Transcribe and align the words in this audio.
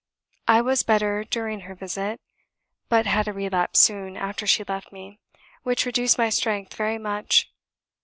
I 0.47 0.61
was 0.61 0.81
better 0.81 1.23
during 1.23 1.59
her 1.59 1.75
visit, 1.75 2.19
but 2.89 3.05
had 3.05 3.27
a 3.27 3.33
relapse 3.33 3.81
soon 3.81 4.17
after 4.17 4.47
she 4.47 4.63
left 4.63 4.91
me, 4.91 5.19
which 5.61 5.85
reduced 5.85 6.17
my 6.17 6.31
strength 6.31 6.73
very 6.75 6.97
much. 6.97 7.51